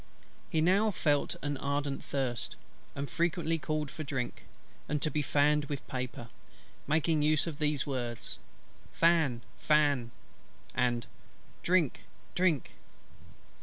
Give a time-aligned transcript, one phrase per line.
[0.49, 2.55] He now felt an ardent thirst;
[2.95, 4.45] and frequently called for drink,
[4.89, 6.29] and to be fanned with paper,
[6.87, 8.39] making use of these words:
[8.93, 10.09] "Fan, fan,"
[10.73, 11.05] and
[11.61, 11.99] "Drink,
[12.33, 12.71] drink."